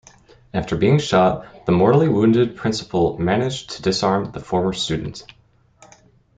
After 0.51 0.75
being 0.77 0.97
shot, 0.97 1.67
the 1.67 1.71
mortally 1.71 2.09
wounded 2.09 2.57
principal 2.57 3.19
managed 3.19 3.69
to 3.69 3.83
disarm 3.83 4.31
the 4.31 4.39
former 4.39 4.73
student. 4.73 5.21